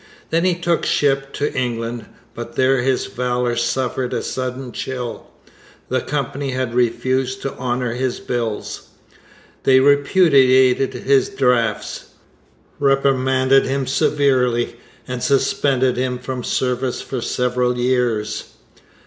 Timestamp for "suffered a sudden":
3.55-4.71